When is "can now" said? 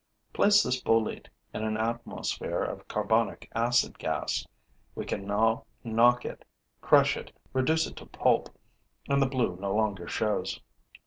5.05-5.65